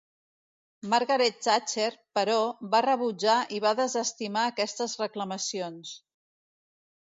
Margaret 0.93 1.37
Thatcher, 1.47 1.89
però, 2.19 2.39
va 2.73 2.81
rebutjar 2.87 3.37
i 3.57 3.61
va 3.69 3.77
desestimar 3.83 4.49
aquestes 4.55 4.99
reclamacions.. 5.07 5.97